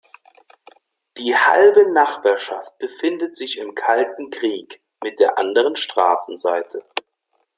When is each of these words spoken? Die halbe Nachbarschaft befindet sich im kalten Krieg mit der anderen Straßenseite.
Die 1.19 1.35
halbe 1.35 1.93
Nachbarschaft 1.93 2.75
befindet 2.79 3.35
sich 3.35 3.59
im 3.59 3.75
kalten 3.75 4.31
Krieg 4.31 4.81
mit 5.03 5.19
der 5.19 5.37
anderen 5.37 5.75
Straßenseite. 5.75 6.83